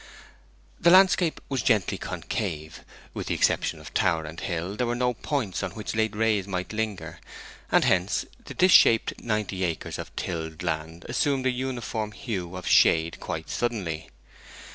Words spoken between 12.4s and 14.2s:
of shade quite suddenly.